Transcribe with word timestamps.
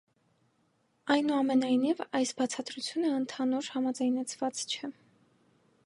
Այնուամենայնիվ 1.15 2.01
այս 2.21 2.33
բացատրությունը 2.41 3.13
համընդհանուր 3.13 3.71
համաձայնեցված 3.77 4.65
չէ։ 4.73 4.95